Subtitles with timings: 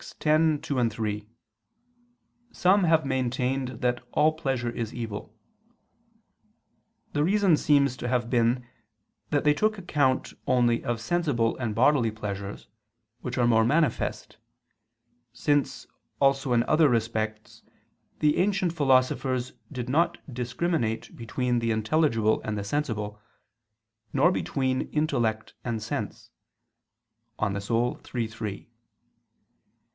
[0.03, 0.15] _x,
[0.67, 1.27] 2, 3,
[2.51, 5.31] some have maintained that all pleasure is evil.
[7.13, 8.65] The reason seems to have been
[9.29, 12.67] that they took account only of sensible and bodily pleasures
[13.19, 14.37] which are more manifest;
[15.33, 15.85] since,
[16.19, 17.61] also in other respects,
[18.21, 23.19] the ancient philosophers did not discriminate between the intelligible and the sensible,
[24.13, 26.31] nor between intellect and sense
[27.37, 28.67] (De Anima iii, 3).